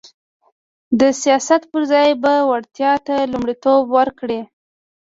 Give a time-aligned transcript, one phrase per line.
[0.99, 4.41] د سیاست پر ځای به وړتیا ته لومړیتوب ورکړي